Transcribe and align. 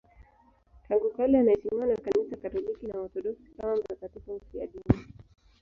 Tangu 0.87 1.09
kale 1.11 1.37
anaheshimiwa 1.39 1.85
na 1.87 1.97
Kanisa 1.97 2.37
Katoliki 2.37 2.85
na 2.87 2.97
Waorthodoksi 2.97 3.49
kama 3.57 3.75
mtakatifu 3.75 4.33
mfiadini. 4.33 4.83